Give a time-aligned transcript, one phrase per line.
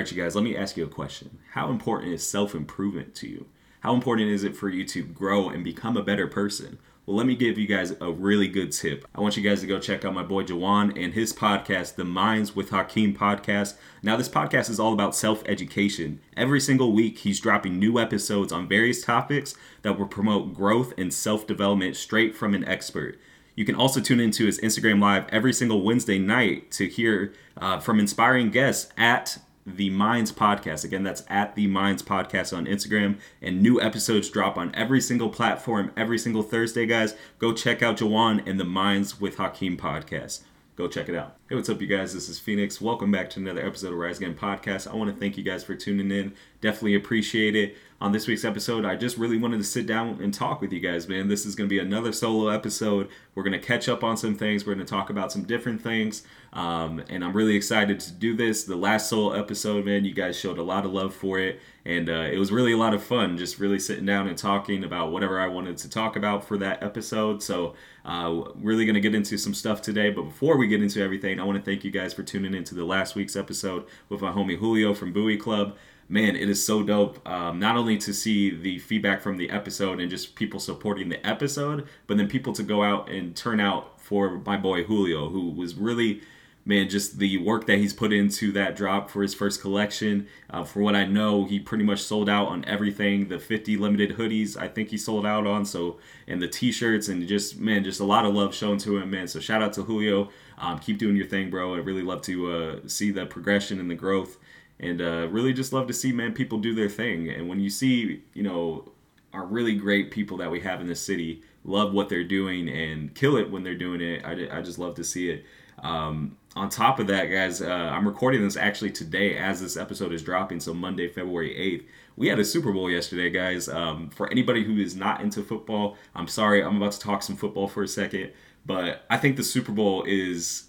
[0.00, 1.38] right, you guys, let me ask you a question.
[1.52, 3.46] How important is self improvement to you?
[3.80, 6.78] How important is it for you to grow and become a better person?
[7.04, 9.06] Well, let me give you guys a really good tip.
[9.14, 12.04] I want you guys to go check out my boy Jawan and his podcast, the
[12.04, 13.74] Minds with Hakeem podcast.
[14.02, 16.20] Now, this podcast is all about self education.
[16.34, 21.12] Every single week, he's dropping new episodes on various topics that will promote growth and
[21.12, 23.18] self development straight from an expert.
[23.54, 27.80] You can also tune into his Instagram Live every single Wednesday night to hear uh,
[27.80, 29.38] from inspiring guests at
[29.76, 30.84] the Minds Podcast.
[30.84, 33.18] Again, that's at the Minds Podcast on Instagram.
[33.42, 37.14] And new episodes drop on every single platform every single Thursday, guys.
[37.38, 40.40] Go check out Jawan and the Minds with Hakeem podcast.
[40.76, 41.36] Go check it out.
[41.48, 42.14] Hey, what's up, you guys?
[42.14, 42.80] This is Phoenix.
[42.80, 44.90] Welcome back to another episode of Rise Again Podcast.
[44.90, 46.32] I want to thank you guys for tuning in.
[46.60, 50.32] Definitely appreciate it on this week's episode, I just really wanted to sit down and
[50.32, 51.28] talk with you guys, man.
[51.28, 53.08] This is going to be another solo episode.
[53.34, 54.64] We're going to catch up on some things.
[54.64, 56.22] We're going to talk about some different things.
[56.54, 58.64] Um, and I'm really excited to do this.
[58.64, 61.60] The last solo episode, man, you guys showed a lot of love for it.
[61.84, 64.82] And uh, it was really a lot of fun just really sitting down and talking
[64.82, 67.42] about whatever I wanted to talk about for that episode.
[67.42, 67.74] So,
[68.04, 70.10] uh, really going to get into some stuff today.
[70.10, 72.74] But before we get into everything, I want to thank you guys for tuning into
[72.74, 75.76] the last week's episode with my homie Julio from Bowie Club
[76.10, 77.26] man, it is so dope.
[77.26, 81.24] Um, not only to see the feedback from the episode and just people supporting the
[81.24, 85.50] episode, but then people to go out and turn out for my boy Julio, who
[85.50, 86.20] was really,
[86.64, 90.26] man, just the work that he's put into that drop for his first collection.
[90.50, 93.28] Uh, for what I know, he pretty much sold out on everything.
[93.28, 95.64] The 50 limited hoodies, I think he sold out on.
[95.64, 99.10] So, and the t-shirts and just, man, just a lot of love shown to him,
[99.12, 99.28] man.
[99.28, 100.30] So shout out to Julio.
[100.58, 101.76] Um, keep doing your thing, bro.
[101.76, 104.38] I really love to uh, see the progression and the growth
[104.80, 107.28] and uh, really just love to see man people do their thing.
[107.28, 108.90] And when you see you know
[109.32, 113.14] our really great people that we have in the city love what they're doing and
[113.14, 115.44] kill it when they're doing it i, I just love to see it.
[115.78, 120.12] Um, on top of that guys uh, i'm recording this actually today as this episode
[120.12, 121.86] is dropping so monday february 8th
[122.16, 123.66] we had a super bowl yesterday guys.
[123.66, 127.36] Um, for anybody who is not into football i'm sorry i'm about to talk some
[127.36, 128.32] football for a second
[128.66, 130.64] but i think the super bowl is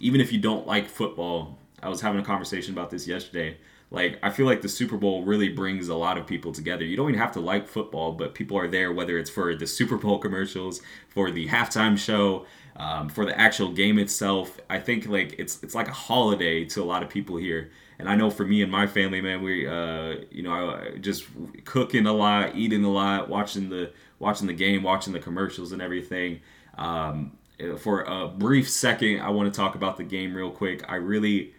[0.00, 3.58] even if you don't like football I was having a conversation about this yesterday.
[3.92, 6.84] Like, I feel like the Super Bowl really brings a lot of people together.
[6.84, 9.68] You don't even have to like football, but people are there, whether it's for the
[9.68, 12.44] Super Bowl commercials, for the halftime show,
[12.74, 14.58] um, for the actual game itself.
[14.68, 17.70] I think like it's it's like a holiday to a lot of people here.
[18.00, 21.24] And I know for me and my family, man, we uh, you know just
[21.64, 25.80] cooking a lot, eating a lot, watching the watching the game, watching the commercials and
[25.80, 26.40] everything.
[26.76, 27.38] Um,
[27.78, 30.84] for a brief second, I want to talk about the game real quick.
[30.88, 31.54] I really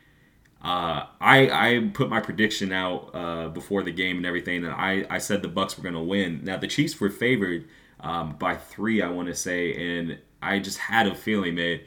[0.68, 5.06] uh, I I put my prediction out uh, before the game and everything, and I,
[5.10, 6.42] I said the Bucs were going to win.
[6.44, 7.70] Now the Chiefs were favored
[8.02, 11.80] um, by three, I want to say, and I just had a feeling, man.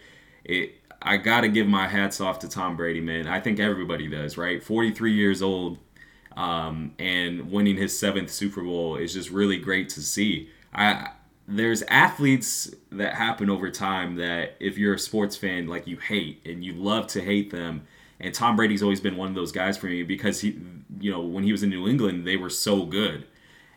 [0.44, 3.26] It I got to give my hats off to Tom Brady, man.
[3.26, 4.62] I think everybody does, right?
[4.62, 5.76] 43 years old,
[6.34, 10.48] um, and winning his seventh Super Bowl is just really great to see.
[10.72, 11.08] I
[11.46, 16.40] there's athletes that happen over time that if you're a sports fan, like you hate
[16.46, 17.86] and you love to hate them
[18.20, 20.60] and Tom Brady's always been one of those guys for me because he,
[21.00, 23.26] you know, when he was in New England, they were so good,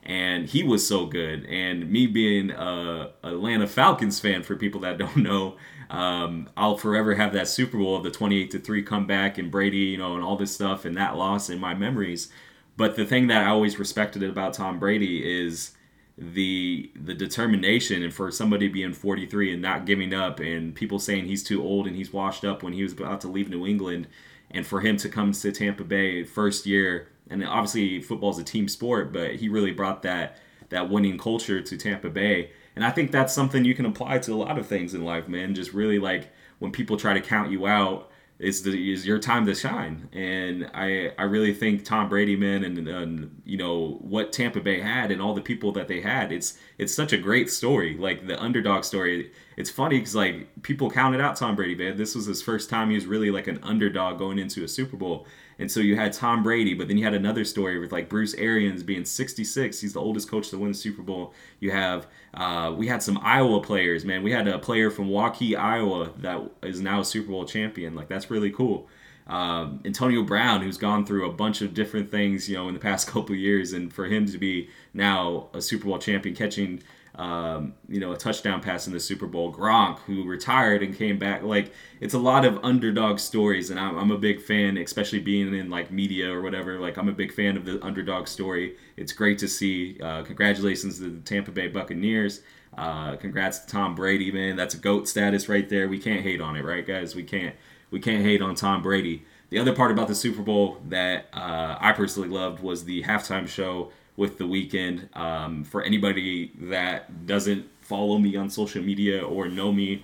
[0.04, 1.46] and he was so good.
[1.46, 5.56] And me being a Atlanta Falcons fan, for people that don't know,
[5.90, 9.78] um, I'll forever have that Super Bowl of the 28 to three comeback and Brady,
[9.78, 12.30] you know, and all this stuff and that loss in my memories.
[12.76, 15.72] But the thing that I always respected about Tom Brady is
[16.18, 21.26] the the determination and for somebody being 43 and not giving up and people saying
[21.26, 24.08] he's too old and he's washed up when he was about to leave New England
[24.53, 28.44] and for him to come to Tampa Bay first year, and obviously football is a
[28.44, 30.38] team sport, but he really brought that
[30.69, 32.52] that winning culture to Tampa Bay.
[32.75, 35.28] And I think that's something you can apply to a lot of things in life,
[35.28, 35.53] man.
[35.53, 38.12] Just really like when people try to count you out,
[38.44, 40.09] is the is your time to shine.
[40.12, 44.81] And I I really think Tom Brady, man, and, and you know what Tampa Bay
[44.81, 46.31] had and all the people that they had.
[46.31, 49.32] It's it's such a great story, like the underdog story.
[49.56, 51.98] It's funny because like people counted out Tom Brady, man.
[51.98, 54.98] This was his first time he was really like an underdog going into a Super
[54.98, 55.26] Bowl.
[55.63, 58.34] And so you had Tom Brady, but then you had another story with like Bruce
[58.34, 59.79] Arians being 66.
[59.79, 61.34] He's the oldest coach to win the Super Bowl.
[61.61, 64.23] You have uh, we had some Iowa players, man.
[64.23, 67.96] We had a player from Waukee, Iowa, that is now a Super Bowl champion.
[67.96, 68.90] Like that's really cool.
[69.26, 72.79] Um, Antonio Brown, who's gone through a bunch of different things, you know, in the
[72.82, 76.84] past couple years, and for him to be now a Super Bowl champion, catching
[77.16, 79.54] um, you know, a touchdown pass in the Super Bowl.
[79.54, 81.44] Gronk, who retired and came back.
[81.44, 85.54] Like, it's a lot of underdog stories, and I'm, I'm, a big fan, especially being
[85.54, 86.80] in like media or whatever.
[86.80, 88.78] Like, I'm a big fan of the underdog story.
[88.98, 90.00] It's great to see.
[90.02, 92.42] Uh, congratulations to the Tampa Bay Buccaneers.
[92.76, 94.56] Uh, congrats to Tom Brady, man.
[94.56, 95.88] That's a goat status right there.
[95.88, 97.16] We can't hate on it, right, guys?
[97.16, 97.56] We can't.
[97.92, 99.24] We can't hate on Tom Brady.
[99.52, 103.48] the other part about the Super Bowl that uh, I personally loved was the halftime
[103.48, 105.16] show with the Weeknd.
[105.16, 110.04] Um, for anybody that doesn't follow me on social media or know me,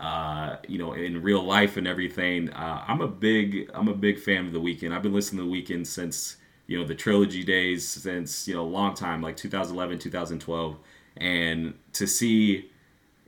[0.00, 4.18] uh, you know, in real life and everything, uh, I'm a big I'm a big
[4.18, 4.92] fan of the Weeknd.
[4.92, 6.36] I've been listening to the Weeknd since
[6.66, 10.76] you know the trilogy days, since you know a long time, like 2011, 2012,
[11.18, 12.70] and to see,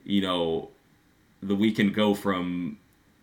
[0.05, 0.71] you know,
[1.43, 2.79] the weekend go from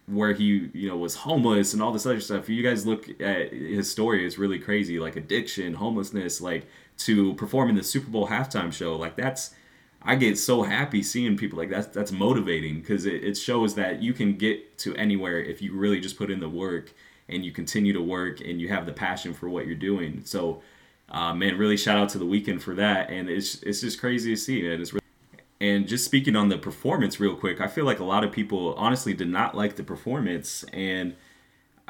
[0.08, 2.50] where he you know was homeless and all this other stuff.
[2.50, 6.66] You guys look at his story; it's really crazy, like addiction, homelessness, like
[7.00, 8.96] to perform in the Super Bowl halftime show.
[8.96, 9.54] Like that's
[10.06, 14.02] I get so happy seeing people like that's That's motivating because it, it shows that
[14.02, 16.94] you can get to anywhere if you really just put in the work
[17.30, 20.22] and you continue to work and you have the passion for what you're doing.
[20.26, 20.62] So,
[21.10, 23.10] uh, man, really shout out to the Weeknd for that.
[23.10, 24.82] And it's it's just crazy to see, man.
[24.82, 25.03] It's really,
[25.64, 28.74] and just speaking on the performance real quick, I feel like a lot of people
[28.76, 31.16] honestly did not like the performance and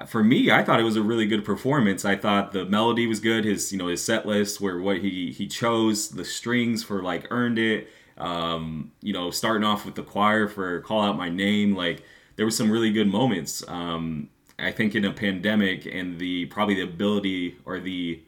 [0.08, 2.04] for me, I thought it was a really good performance.
[2.04, 3.46] I thought the melody was good.
[3.46, 7.28] His, you know, his set list where what he he chose the strings for like
[7.30, 7.90] earned it.
[8.18, 11.76] Um, you know, starting off with the choir for call out my name.
[11.76, 12.04] Like
[12.36, 13.64] there were some really good moments.
[13.68, 18.22] Um, I think in a pandemic and the probably the ability or the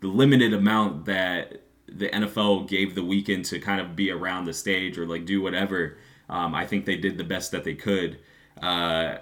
[0.00, 4.52] the limited amount that the NFL gave the Weeknd to kind of be around the
[4.52, 5.98] stage or like do whatever.
[6.28, 8.18] Um, I think they did the best that they could.
[8.62, 9.18] Uh,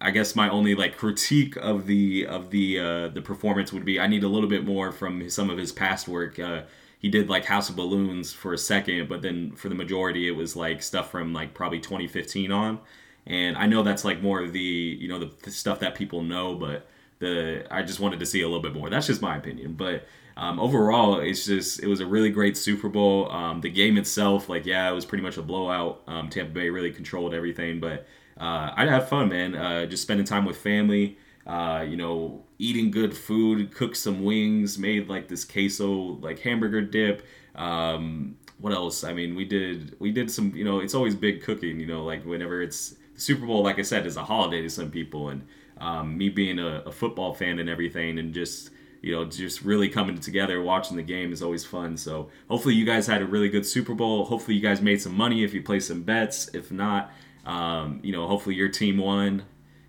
[0.00, 3.98] I guess my only like critique of the of the uh, the performance would be
[3.98, 6.38] I need a little bit more from some of his past work.
[6.38, 6.62] Uh,
[6.98, 10.32] he did like House of Balloons for a second, but then for the majority it
[10.32, 12.80] was like stuff from like probably 2015 on.
[13.26, 16.22] And I know that's like more of the you know the, the stuff that people
[16.22, 16.86] know, but
[17.20, 18.90] the I just wanted to see a little bit more.
[18.90, 20.06] That's just my opinion, but.
[20.36, 23.30] Um, overall, it's just it was a really great Super Bowl.
[23.30, 26.02] Um, the game itself, like yeah, it was pretty much a blowout.
[26.06, 28.06] Um, Tampa Bay really controlled everything, but
[28.38, 29.54] uh, I had fun, man.
[29.54, 31.18] Uh, just spending time with family.
[31.46, 36.80] Uh, you know, eating good food, cooked some wings, made like this queso like hamburger
[36.80, 37.24] dip.
[37.54, 39.04] Um, what else?
[39.04, 40.54] I mean, we did we did some.
[40.54, 41.78] You know, it's always big cooking.
[41.78, 44.90] You know, like whenever it's Super Bowl, like I said, is a holiday to some
[44.90, 45.46] people, and
[45.78, 48.70] um, me being a, a football fan and everything, and just
[49.04, 51.94] you know, just really coming together, watching the game is always fun.
[51.94, 54.24] So hopefully you guys had a really good Super Bowl.
[54.24, 56.48] Hopefully you guys made some money if you play some bets.
[56.54, 57.12] If not,
[57.44, 59.42] um, you know, hopefully your team won,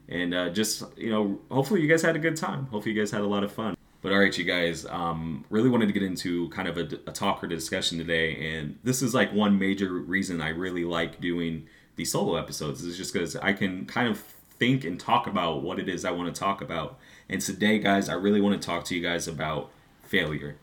[0.09, 2.65] and uh, just you know, hopefully you guys had a good time.
[2.65, 3.77] Hopefully you guys had a lot of fun.
[4.01, 7.13] But all right, you guys, um, really wanted to get into kind of a, a
[7.13, 11.67] talk or discussion today, and this is like one major reason I really like doing
[11.95, 14.19] these solo episodes is just because I can kind of
[14.59, 16.99] think and talk about what it is I want to talk about.
[17.29, 19.71] And today, guys, I really want to talk to you guys about
[20.03, 20.57] failure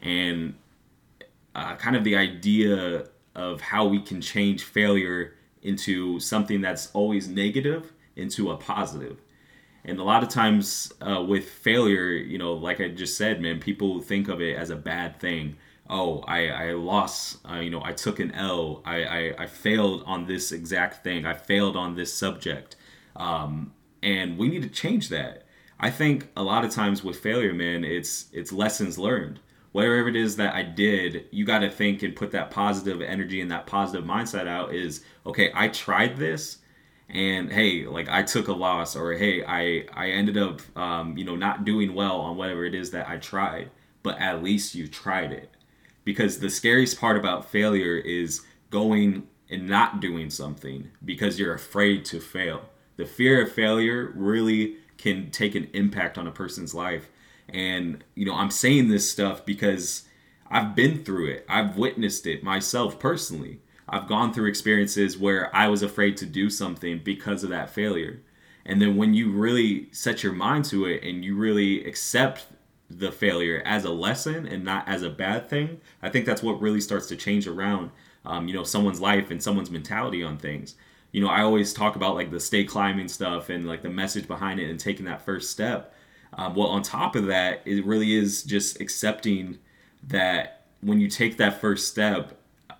[0.00, 0.54] and
[1.54, 7.26] uh, kind of the idea of how we can change failure into something that's always
[7.26, 9.20] negative into a positive.
[9.84, 13.60] And a lot of times uh, with failure, you know, like I just said, man,
[13.60, 15.56] people think of it as a bad thing.
[15.90, 18.82] Oh, I, I lost, uh, you know, I took an L.
[18.86, 21.26] I, I, I failed on this exact thing.
[21.26, 22.76] I failed on this subject.
[23.16, 25.43] Um, and we need to change that.
[25.84, 29.38] I think a lot of times with failure, man, it's it's lessons learned
[29.74, 33.40] whatever it is that I did, you got to think and put that positive energy
[33.40, 36.58] and that positive mindset out is okay, I tried this
[37.08, 41.24] and hey, like I took a loss or hey, I I ended up um, you
[41.24, 43.70] know, not doing well on whatever it is that I tried,
[44.04, 45.50] but at least you tried it.
[46.04, 52.04] Because the scariest part about failure is going and not doing something because you're afraid
[52.06, 52.62] to fail.
[52.96, 57.08] The fear of failure really can take an impact on a person's life
[57.48, 60.04] and, you know, I'm saying this stuff because
[60.50, 63.60] I've been through it, I've witnessed it myself personally.
[63.88, 68.22] I've gone through experiences where I was afraid to do something because of that failure.
[68.64, 72.46] And then when you really set your mind to it and you really accept
[72.88, 76.62] the failure as a lesson and not as a bad thing, I think that's what
[76.62, 77.90] really starts to change around,
[78.24, 80.76] um, you know, someone's life and someone's mentality on things.
[81.14, 84.26] You know, I always talk about like the stay climbing stuff and like the message
[84.26, 85.94] behind it and taking that first step.
[86.32, 89.58] Um, well, on top of that, it really is just accepting
[90.08, 92.36] that when you take that first step,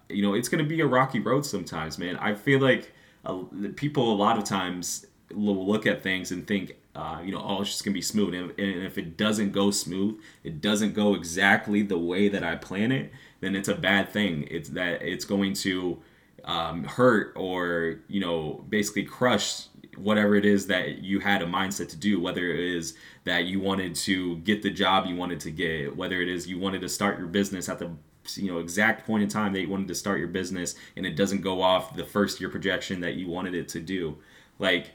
[0.08, 2.16] you know, it's going to be a rocky road sometimes, man.
[2.16, 2.92] I feel like
[3.24, 3.44] uh,
[3.76, 7.60] people a lot of times will look at things and think, uh, you know, oh,
[7.60, 8.34] it's just going to be smooth.
[8.34, 12.56] And, and if it doesn't go smooth, it doesn't go exactly the way that I
[12.56, 14.48] plan it, then it's a bad thing.
[14.50, 16.02] It's that it's going to
[16.44, 21.88] um, hurt or, you know, basically crush whatever it is that you had a mindset
[21.88, 25.50] to do, whether it is that you wanted to get the job you wanted to
[25.50, 27.90] get, whether it is you wanted to start your business at the
[28.36, 31.14] you know exact point in time that you wanted to start your business and it
[31.14, 34.16] doesn't go off the first year projection that you wanted it to do.
[34.58, 34.92] Like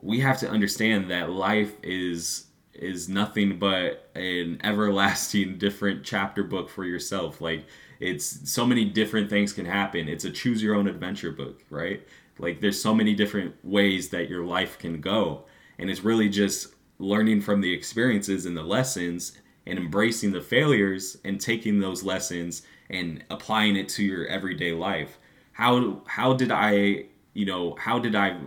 [0.00, 6.70] we have to understand that life is is nothing but an everlasting different chapter book
[6.70, 7.40] for yourself.
[7.40, 7.66] Like
[8.00, 10.08] it's so many different things can happen.
[10.08, 12.02] It's a choose your own adventure book, right?
[12.38, 15.44] Like there's so many different ways that your life can go.
[15.78, 19.32] And it's really just learning from the experiences and the lessons
[19.66, 25.18] and embracing the failures and taking those lessons and applying it to your everyday life.
[25.52, 27.04] How how did I,
[27.34, 28.38] you know, how did I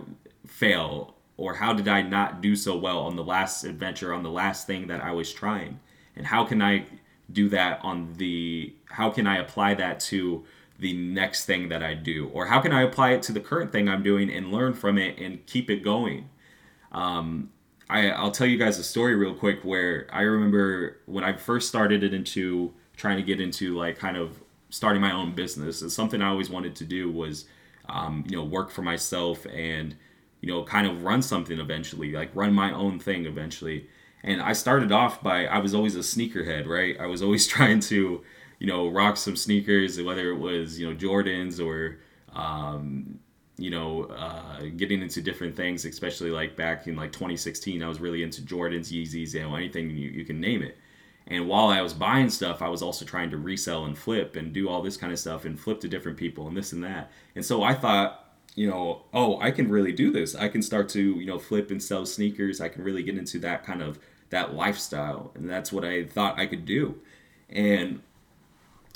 [0.46, 4.30] fail or how did I not do so well on the last adventure on the
[4.30, 5.78] last thing that I was trying?
[6.16, 6.86] And how can I
[7.32, 10.44] do that on the how can I apply that to
[10.78, 12.28] the next thing that I do?
[12.32, 14.98] Or how can I apply it to the current thing I'm doing and learn from
[14.98, 16.28] it and keep it going?
[16.92, 17.50] Um,
[17.88, 21.68] I, I'll tell you guys a story real quick where I remember when I first
[21.68, 25.82] started it into trying to get into like kind of starting my own business.
[25.94, 27.46] Something I always wanted to do was,
[27.88, 29.94] um, you know, work for myself and,
[30.40, 33.88] you know, kind of run something eventually, like run my own thing eventually.
[34.24, 36.98] And I started off by, I was always a sneakerhead, right?
[36.98, 38.22] I was always trying to,
[38.58, 41.98] you know, rock some sneakers, whether it was, you know, Jordans or,
[42.34, 43.20] um,
[43.56, 48.00] you know, uh, getting into different things, especially like back in like 2016, I was
[48.00, 50.76] really into Jordans, Yeezys, you know, anything you, you can name it.
[51.26, 54.52] And while I was buying stuff, I was also trying to resell and flip and
[54.52, 57.12] do all this kind of stuff and flip to different people and this and that.
[57.34, 60.34] And so I thought, you know, oh, I can really do this.
[60.34, 62.60] I can start to, you know, flip and sell sneakers.
[62.60, 63.98] I can really get into that kind of
[64.34, 65.30] that lifestyle.
[65.34, 67.00] And that's what I thought I could do.
[67.48, 68.02] And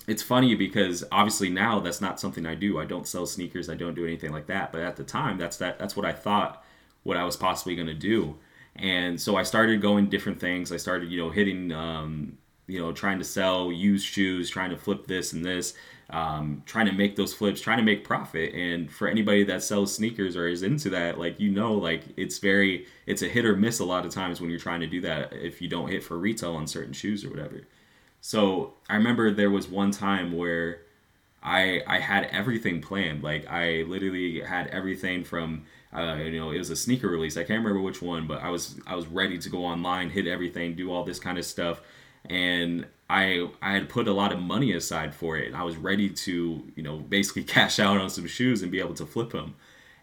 [0.08, 2.80] it's funny because obviously now that's not something I do.
[2.80, 3.70] I don't sell sneakers.
[3.70, 4.72] I don't do anything like that.
[4.72, 5.78] But at the time, that's that.
[5.78, 6.64] That's what I thought.
[7.04, 8.36] What I was possibly going to do.
[8.74, 10.72] And so I started going different things.
[10.72, 12.36] I started, you know, hitting, um,
[12.68, 15.74] you know, trying to sell used shoes, trying to flip this and this,
[16.10, 18.54] um, trying to make those flips, trying to make profit.
[18.54, 22.38] And for anybody that sells sneakers or is into that, like you know, like it's
[22.38, 25.00] very, it's a hit or miss a lot of times when you're trying to do
[25.00, 25.32] that.
[25.32, 27.62] If you don't hit for retail on certain shoes or whatever.
[28.20, 30.82] So I remember there was one time where
[31.42, 33.22] I I had everything planned.
[33.22, 35.64] Like I literally had everything from
[35.96, 37.36] uh, you know it was a sneaker release.
[37.36, 40.26] I can't remember which one, but I was I was ready to go online, hit
[40.26, 41.80] everything, do all this kind of stuff,
[42.28, 45.54] and I I had put a lot of money aside for it.
[45.54, 48.94] I was ready to you know basically cash out on some shoes and be able
[48.94, 49.54] to flip them.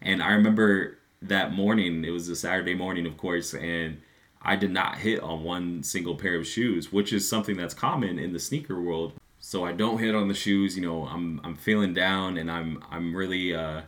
[0.01, 2.03] And I remember that morning.
[2.03, 4.01] It was a Saturday morning, of course, and
[4.41, 8.20] I did not hit on one single pair of shoes, which is something that's common
[8.20, 9.13] in the sneaker world.
[9.39, 10.75] So I don't hit on the shoes.
[10.75, 13.82] You know, I'm I'm feeling down, and I'm I'm really uh,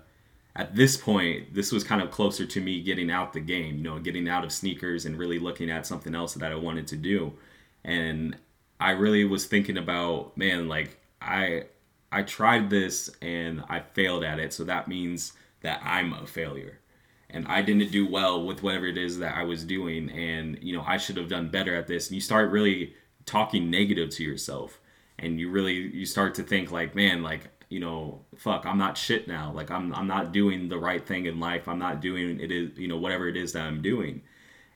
[0.56, 1.54] at this point.
[1.54, 3.78] This was kind of closer to me getting out the game.
[3.78, 6.88] You know, getting out of sneakers and really looking at something else that I wanted
[6.88, 7.34] to do.
[7.88, 8.38] And
[8.80, 11.64] I really was thinking about, man, like I
[12.12, 16.80] I tried this and I failed at it, so that means that I'm a failure.
[17.30, 20.10] And I didn't do well with whatever it is that I was doing.
[20.12, 22.08] And you know I should have done better at this.
[22.08, 22.94] And you start really
[23.26, 24.80] talking negative to yourself.
[25.18, 28.98] And you really you start to think like man like you know fuck I'm not
[28.98, 29.52] shit now.
[29.54, 31.70] Like I'm I'm not doing the right thing in life.
[31.70, 34.24] I'm not doing it is you know whatever it is that I'm doing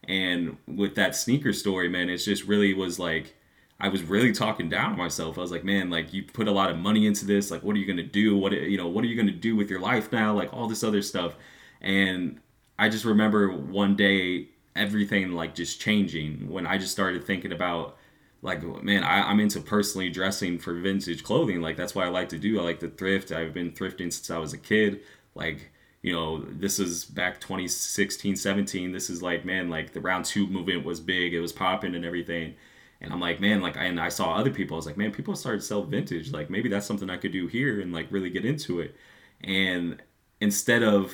[0.08, 3.36] and with that sneaker story man it just really was like
[3.82, 5.40] I was really talking down to myself.
[5.40, 7.50] I was like, man, like you put a lot of money into this.
[7.50, 8.38] Like, what are you gonna do?
[8.38, 8.88] What you know?
[8.88, 10.34] What are you gonna do with your life now?
[10.36, 11.34] Like all this other stuff.
[11.82, 12.40] And
[12.78, 17.98] I just remember one day everything like just changing when I just started thinking about
[18.42, 22.30] like man I, i'm into personally dressing for vintage clothing like that's what i like
[22.30, 25.02] to do i like to thrift i've been thrifting since i was a kid
[25.36, 30.26] like you know this is back 2016 17 this is like man like the round
[30.26, 31.34] two movement was big.
[31.34, 32.56] It was popping and everything.
[33.02, 34.76] And i'm like man like and i saw other people.
[34.76, 36.32] I was like man people started sell vintage.
[36.32, 38.96] Like maybe that's something i could do here and like really get into it.
[39.44, 40.02] And
[40.40, 41.14] instead of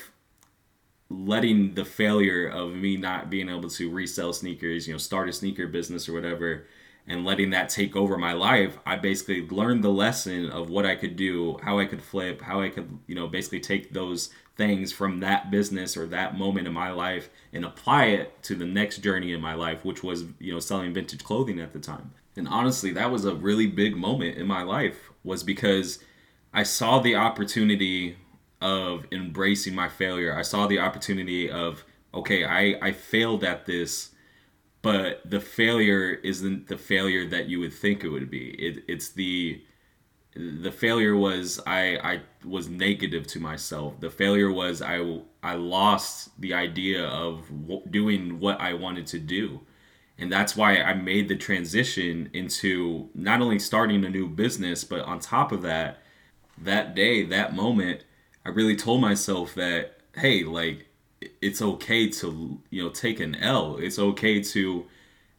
[1.10, 5.34] letting the failure of me not being able to resell sneakers, you know, start a
[5.34, 6.68] sneaker business or whatever,
[7.08, 10.96] and letting that take over my life, I basically learned the lesson of what I
[10.96, 14.92] could do, how I could flip, how I could, you know, basically take those things
[14.92, 18.98] from that business or that moment in my life and apply it to the next
[18.98, 22.12] journey in my life, which was, you know, selling vintage clothing at the time.
[22.36, 26.00] And honestly, that was a really big moment in my life was because
[26.54, 28.18] I saw the opportunity
[28.62, 30.36] of embracing my failure.
[30.36, 34.10] I saw the opportunity of okay, I I failed at this,
[34.82, 38.50] but the failure isn't the failure that you would think it would be.
[38.52, 39.62] It it's the
[40.36, 44.00] the failure was I I was negative to myself.
[44.00, 47.50] The failure was I I lost the idea of
[47.90, 49.62] doing what I wanted to do.
[50.18, 55.02] And that's why I made the transition into not only starting a new business, but
[55.02, 56.00] on top of that,
[56.58, 58.04] that day, that moment,
[58.44, 60.87] I really told myself that, hey, like,
[61.42, 63.78] it's okay to you know take an L.
[63.78, 64.86] It's okay to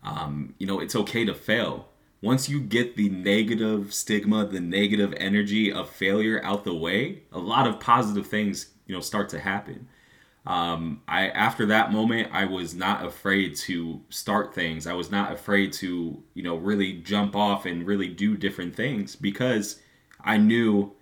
[0.02, 1.88] um, you know it's okay to fail.
[2.20, 7.38] Once you get the negative stigma, the negative energy of failure out the way, a
[7.38, 9.88] lot of positive things you know start to happen.
[10.46, 14.86] Um, I after that moment, I was not afraid to start things.
[14.86, 19.14] I was not afraid to you know really jump off and really do different things
[19.14, 19.80] because
[20.20, 20.94] I knew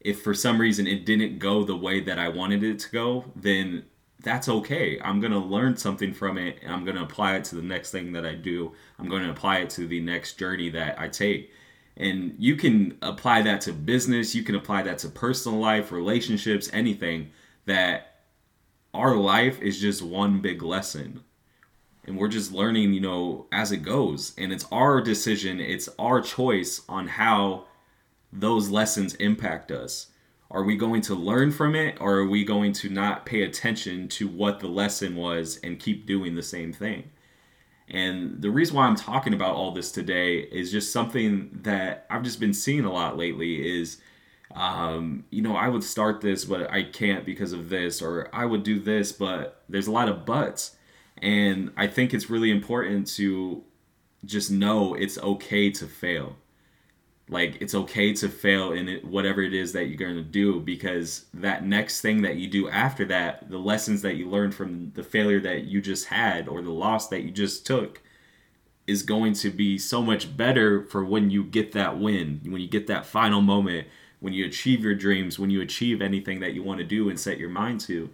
[0.00, 3.24] if for some reason it didn't go the way that I wanted it to go,
[3.36, 3.84] then
[4.22, 5.00] that's okay.
[5.02, 7.62] I'm going to learn something from it and I'm going to apply it to the
[7.62, 8.72] next thing that I do.
[8.98, 11.50] I'm going to apply it to the next journey that I take.
[11.96, 16.70] And you can apply that to business, you can apply that to personal life, relationships,
[16.72, 17.30] anything
[17.66, 18.20] that
[18.94, 21.22] our life is just one big lesson.
[22.04, 24.32] And we're just learning, you know, as it goes.
[24.38, 27.66] And it's our decision, it's our choice on how
[28.32, 30.06] those lessons impact us.
[30.50, 34.08] Are we going to learn from it or are we going to not pay attention
[34.08, 37.10] to what the lesson was and keep doing the same thing?
[37.88, 42.22] And the reason why I'm talking about all this today is just something that I've
[42.22, 44.00] just been seeing a lot lately is
[44.54, 48.44] um, you know, I would start this, but I can't because of this, or I
[48.44, 50.76] would do this, but there's a lot of buts.
[51.18, 53.62] And I think it's really important to
[54.24, 56.36] just know it's okay to fail
[57.30, 60.60] like it's okay to fail in it whatever it is that you're going to do
[60.60, 64.90] because that next thing that you do after that the lessons that you learned from
[64.94, 68.02] the failure that you just had or the loss that you just took
[68.86, 72.68] is going to be so much better for when you get that win when you
[72.68, 73.86] get that final moment
[74.20, 77.18] when you achieve your dreams when you achieve anything that you want to do and
[77.18, 78.10] set your mind to.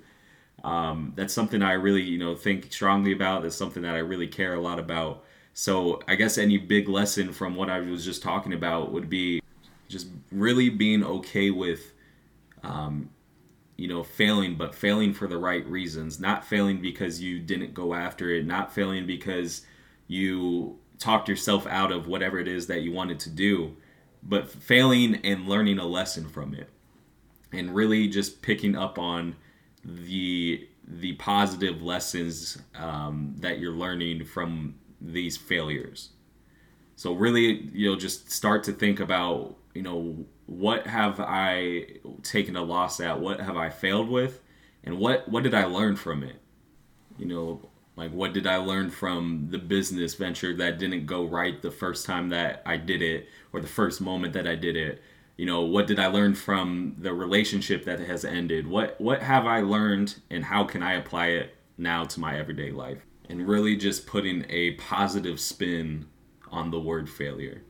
[0.64, 3.42] Um, that's something i really you know think strongly about.
[3.42, 5.24] That's something that i really care a lot about
[5.58, 9.40] so I guess any big lesson from what I was just talking about would be
[9.88, 11.94] just really being okay with,
[12.62, 13.08] um,
[13.78, 16.20] you know, failing, but failing for the right reasons.
[16.20, 18.44] Not failing because you didn't go after it.
[18.44, 19.62] Not failing because
[20.08, 23.78] you talked yourself out of whatever it is that you wanted to do,
[24.22, 26.68] but failing and learning a lesson from it,
[27.50, 29.36] and really just picking up on
[29.82, 36.10] the the positive lessons um, that you're learning from these failures.
[36.96, 41.86] So really, you'll just start to think about, you know, what have I
[42.22, 43.20] taken a loss at?
[43.20, 44.40] What have I failed with?
[44.84, 46.40] And what what did I learn from it?
[47.18, 51.60] You know, like what did I learn from the business venture that didn't go right
[51.60, 55.02] the first time that I did it or the first moment that I did it?
[55.36, 58.66] You know, what did I learn from the relationship that has ended?
[58.66, 62.70] What what have I learned and how can I apply it now to my everyday
[62.70, 63.04] life?
[63.28, 66.06] And really just putting a positive spin
[66.50, 67.62] on the word failure.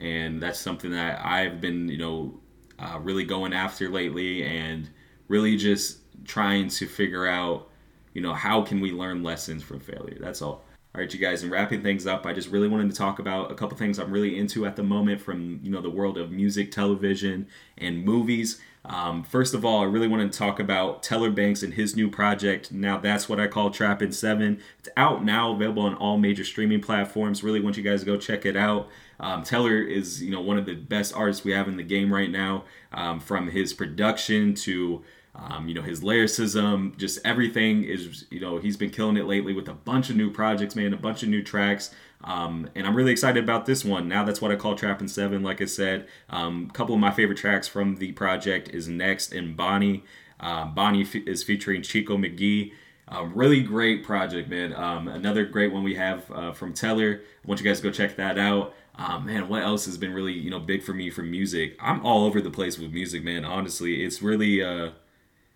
[0.00, 2.40] And that's something that I've been, you know,
[2.78, 4.88] uh, really going after lately and
[5.28, 7.68] really just trying to figure out,
[8.12, 10.18] you know, how can we learn lessons from failure?
[10.20, 10.64] That's all.
[10.94, 13.50] All right, you guys, and wrapping things up, I just really wanted to talk about
[13.50, 16.30] a couple things I'm really into at the moment from, you know, the world of
[16.30, 17.46] music, television,
[17.78, 18.60] and movies.
[18.84, 22.10] Um, first of all, I really want to talk about Teller Banks and his new
[22.10, 22.72] project.
[22.72, 24.60] Now, that's what I call Trappin' Seven.
[24.80, 27.42] It's out now, available on all major streaming platforms.
[27.42, 28.90] Really want you guys to go check it out.
[29.18, 32.12] Um, Teller is, you know, one of the best artists we have in the game
[32.12, 32.64] right now.
[32.92, 35.02] Um, from his production to
[35.34, 39.52] um, you know his lyricism, just everything is you know he's been killing it lately
[39.54, 41.94] with a bunch of new projects, man, a bunch of new tracks.
[42.24, 44.08] Um, and I'm really excited about this one.
[44.08, 45.42] Now that's what I call Trappin' Seven.
[45.42, 49.32] Like I said, um, a couple of my favorite tracks from the project is Next
[49.32, 50.04] and Bonnie.
[50.38, 52.72] Um, Bonnie f- is featuring Chico McGee.
[53.08, 54.74] Um, really great project, man.
[54.74, 57.22] Um, another great one we have uh, from Teller.
[57.22, 58.74] I want you guys to go check that out.
[58.96, 61.76] Um, man, what else has been really you know big for me for music?
[61.80, 63.44] I'm all over the place with music, man.
[63.44, 64.62] Honestly, it's really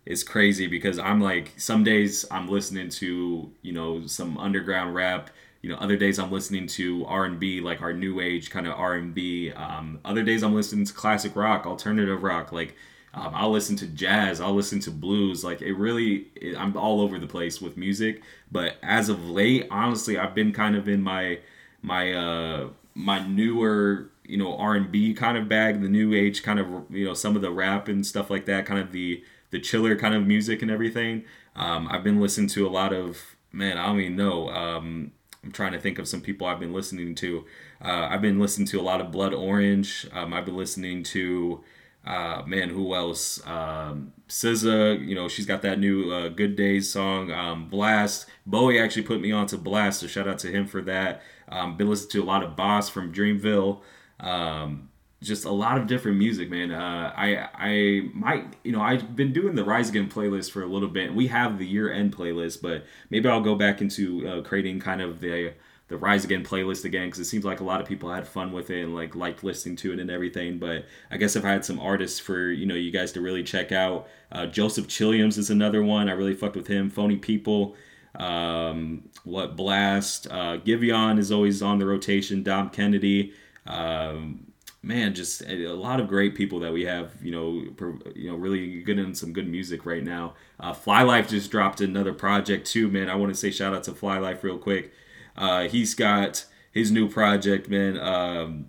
[0.07, 5.31] it's crazy because I'm like some days I'm listening to you know some underground rap
[5.67, 9.51] you know other days i'm listening to r&b like our new age kind of r&b
[9.53, 12.77] um, other days i'm listening to classic rock alternative rock like
[13.15, 17.01] um, i'll listen to jazz i'll listen to blues like it really it, i'm all
[17.01, 21.03] over the place with music but as of late honestly i've been kind of in
[21.03, 21.37] my
[21.83, 26.67] my uh my newer you know r&b kind of bag the new age kind of
[26.91, 29.97] you know some of the rap and stuff like that kind of the the chiller
[29.97, 33.87] kind of music and everything um, i've been listening to a lot of man i
[33.87, 35.13] don't even know um,
[35.47, 37.45] I'm trying to think of some people I've been listening to.
[37.83, 40.07] Uh, I've been listening to a lot of Blood Orange.
[40.13, 41.63] Um, I've been listening to,
[42.05, 43.47] uh, man, who else?
[43.47, 47.31] Um, SZA, you know, she's got that new uh, Good Days song.
[47.31, 48.27] Um, Blxst.
[48.45, 51.23] Bowie actually put me on to Blxst, so shout out to him for that.
[51.49, 53.83] Um, been listening to a lot of Bas from Dreamville.
[54.19, 54.89] Um,
[55.23, 56.71] just a lot of different music, man.
[56.71, 60.67] Uh, I I might you know I've been doing the Rise Again playlist for a
[60.67, 61.15] little bit.
[61.15, 65.01] We have the year end playlist, but maybe I'll go back into uh, creating kind
[65.01, 65.55] of the
[65.89, 68.53] the Rise Again playlist again because it seems like a lot of people had fun
[68.53, 70.59] with it and like liked listening to it and everything.
[70.59, 73.43] But I guess if I had some artists for you know you guys to really
[73.43, 76.09] check out, uh, Joseph Chilliams is another one.
[76.09, 76.91] I really fucked with him.
[76.91, 77.77] Phony People.
[78.15, 82.43] Um, what Blxst, uh, Giveon is always on the rotation.
[82.43, 83.35] Dom Kennedy,
[83.67, 84.46] um,
[84.87, 87.13] man, just a, lot of great people that we have.
[87.23, 90.35] You know, you know, really good in some good music right now.
[90.61, 93.11] Uh, Fly Life just dropped another project too, man.
[93.11, 94.93] I want to say shout out to Fly Life real quick.
[95.37, 97.99] Uh, he's got his new project, man.
[97.99, 98.69] Um,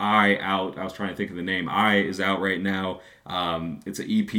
[0.00, 0.78] I out.
[0.78, 1.68] I was trying to think of the name.
[1.68, 3.00] I is out right now.
[3.26, 4.32] Um, it's an EP.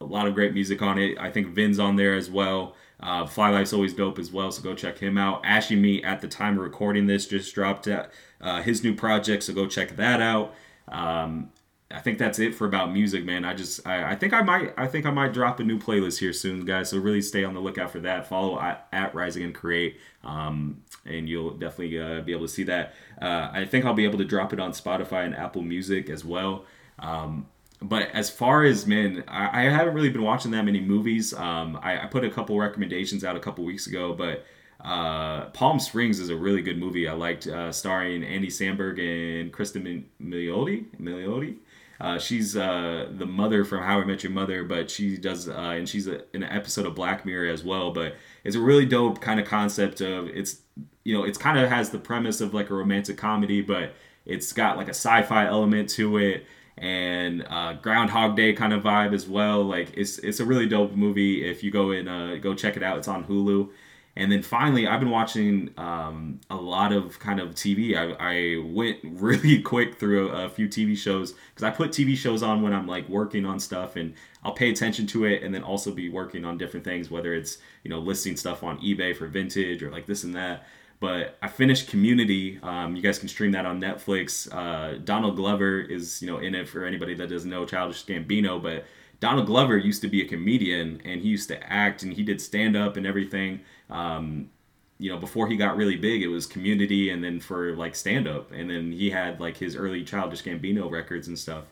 [0.00, 1.18] A lot of great music on it.
[1.18, 2.76] I think Vin's on there as well.
[3.02, 5.44] Uh, Fly Life's always dope as well, so go check him out.
[5.44, 9.54] Ashy Me, at the time of recording this just dropped uh, his new project, so
[9.54, 10.54] go check that out.
[10.88, 11.50] Um,
[11.92, 13.44] I think that's it for about music, man.
[13.44, 16.18] I just I, I, think I might I think I might drop a new playlist
[16.18, 16.90] here soon, guys.
[16.90, 18.28] So really stay on the lookout for that.
[18.28, 22.62] Follow at, at Rise Again Create, um, and you'll definitely uh, be able to see
[22.64, 22.94] that.
[23.20, 26.24] Uh, I think I'll be able to drop it on Spotify and Apple Music as
[26.24, 26.64] well.
[27.00, 27.48] Um,
[27.82, 31.32] but as far as men, I, I, haven't really been watching that many movies.
[31.32, 34.44] Um, I, I, put a couple recommendations out a couple weeks ago, but
[34.84, 37.08] uh, Palm Springs is a really good movie.
[37.08, 40.86] I liked uh, starring Andy Samberg and Kristen Milioti.
[41.00, 41.56] Milioti.
[42.00, 45.52] Uh, she's uh, the mother from How I Met Your Mother, but she does, uh,
[45.52, 47.92] and she's a, in an episode of Black Mirror as well.
[47.92, 50.62] But it's a really dope kind of concept of it's,
[51.04, 54.52] you know, it's kind of has the premise of like a romantic comedy, but it's
[54.52, 56.46] got like a sci-fi element to it
[56.78, 59.62] and uh, Groundhog Day kind of vibe as well.
[59.62, 61.48] Like it's it's a really dope movie.
[61.48, 63.70] If you go and uh, go check it out, it's on Hulu.
[64.16, 67.96] And then finally, I've been watching um, a lot of kind of TV.
[67.96, 72.16] I, I went really quick through a, a few TV shows because I put TV
[72.16, 75.54] shows on when I'm like working on stuff and I'll pay attention to it and
[75.54, 79.16] then also be working on different things, whether it's, you know, listing stuff on eBay
[79.16, 80.66] for vintage or like this and that.
[81.00, 82.60] But I finished Community.
[82.62, 84.52] Um, you guys can stream that on Netflix.
[84.54, 88.62] Uh, Donald Glover is, you know, in it for anybody that doesn't know Childish Gambino,
[88.62, 88.84] but
[89.18, 92.40] Donald Glover used to be a comedian and he used to act and he did
[92.40, 93.60] stand up and everything.
[93.88, 94.50] Um,
[94.98, 98.28] you know, before he got really big, it was Community and then for like stand
[98.28, 101.64] up, and then he had like his early Childish Gambino records and stuff.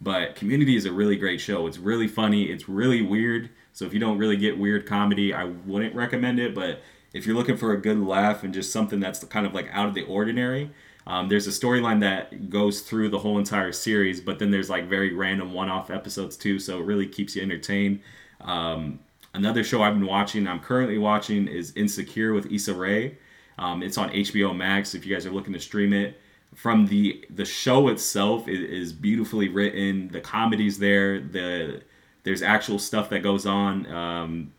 [0.00, 1.66] But Community is a really great show.
[1.66, 2.44] It's really funny.
[2.44, 3.50] It's really weird.
[3.72, 6.54] So if you don't really get weird comedy, I wouldn't recommend it.
[6.54, 6.80] But
[7.16, 9.88] if you're looking for a good laugh and just something that's kind of like out
[9.88, 10.70] of the ordinary,
[11.06, 14.88] um, there's a storyline that goes through the whole entire series, but then there's like
[14.88, 18.00] very random one-off episodes too, so it really keeps you entertained.
[18.40, 18.98] Um,
[19.32, 23.16] another show I've been watching, I'm currently watching, is Insecure with Issa Rae.
[23.58, 26.20] Um, it's on HBO Max if you guys are looking to stream it.
[26.54, 30.08] From the the show itself is, is beautifully written.
[30.08, 31.20] The comedy's there.
[31.20, 31.82] The
[32.22, 33.86] there's actual stuff that goes on.
[33.86, 34.52] Um,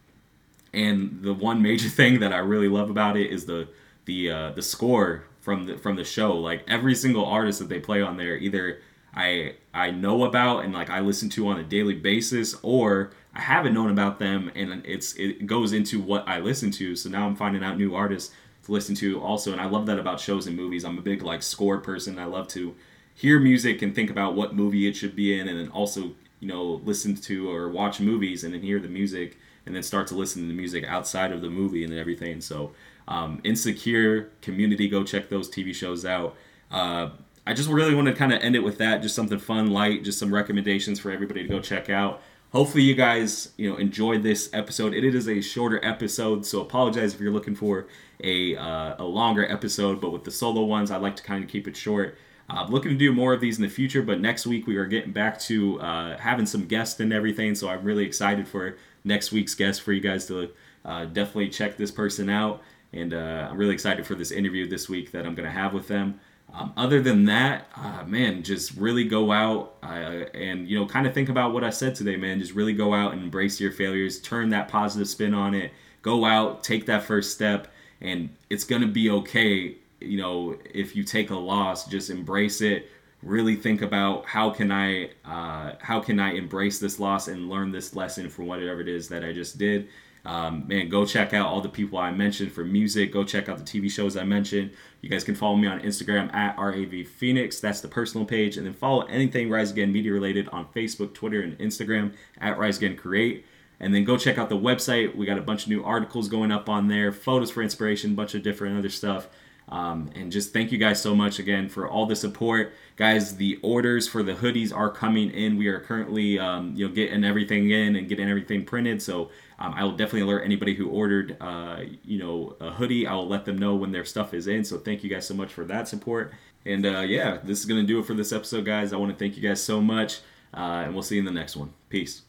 [0.74, 3.68] and the one major thing that I really love about it is the
[4.06, 6.34] the uh, the score from the from the show.
[6.34, 8.80] Like every single artist that they play on there, either
[9.14, 13.42] I I know about and like I listen to on a daily basis, or I
[13.42, 16.96] haven't known about them and it's it goes into what I listen to.
[16.96, 20.00] So now I'm finding out new artists to listen to also, and I love that
[20.00, 20.84] about shows and movies.
[20.84, 22.20] I'm a big like score person.
[22.20, 22.76] I love to
[23.16, 26.48] hear music and think about what movie it should be in, and then also you
[26.48, 30.16] know listen to or watch movies and then hear the music and then start to
[30.16, 32.42] listen to the music outside of the movie and everything.
[32.42, 32.72] So
[33.08, 36.36] um, Insecure, Community, go check those TV shows out.
[36.72, 37.10] Uh,
[37.46, 40.04] I just really want to kind of end it with that, just something fun, light,
[40.04, 42.22] just some recommendations for everybody to go check out.
[42.52, 44.94] Hopefully, you guys you know enjoyed this episode.
[44.94, 47.88] It is a shorter episode, so apologize if you're looking for
[48.24, 50.02] a uh, a longer episode.
[50.02, 52.18] But with the solo ones, I like to kind of keep it short.
[52.50, 54.78] Uh, I'm looking to do more of these in the future, but next week we
[54.78, 57.56] are getting back to uh, having some guests and everything.
[57.56, 58.78] So I'm really excited for
[59.08, 60.50] next week's guest for you guys to
[60.86, 62.62] uh, definitely check this person out.
[62.94, 65.74] And uh, I'm really excited for this interview this week that I'm going to have
[65.74, 66.20] with them.
[66.54, 71.06] Um, other than that, uh, man, just really go out uh, and you know kind
[71.06, 72.40] of think about what I said today, man.
[72.40, 75.72] Just really go out and embrace your failures, turn that positive spin on it.
[76.02, 77.68] Go out, take that first step,
[78.00, 79.76] and it's gonna be okay.
[80.00, 82.90] You know, if you take a loss, just embrace it.
[83.24, 87.72] Really think about how can I uh, how can I embrace this loss and learn
[87.72, 89.90] this lesson from whatever it is that I just did
[90.28, 93.14] um, man, go check out all the people I mentioned for music.
[93.14, 94.72] Go check out the TV shows I mentioned.
[95.02, 97.62] You guys can follow me on Instagram at RAV Phoenix.
[97.62, 98.58] That's the personal page.
[98.58, 102.78] And then follow anything Rise Again Media related on Facebook, Twitter, and Instagram at Rise
[102.78, 103.46] Again Create.
[103.80, 105.16] And then go check out the website.
[105.16, 108.36] We got a bunch of new articles going up on there, photos for inspiration, bunch
[108.36, 109.30] of different other stuff.
[109.70, 113.36] Um, and just thank you guys so much again for all the support, guys.
[113.36, 115.58] The orders for the hoodies are coming in.
[115.58, 119.02] We are currently, um, you know, getting everything in and getting everything printed.
[119.02, 123.06] So um, I will definitely alert anybody who ordered, uh, you know, a hoodie.
[123.08, 124.64] I will let them know when their stuff is in.
[124.64, 126.34] So thank you guys so much for that support.
[126.66, 128.94] And uh, yeah, this is gonna do it for this episode, guys.
[128.94, 130.20] I want to thank you guys so much,
[130.54, 131.74] uh, and we'll see you in the next one.
[131.90, 132.24] Peace.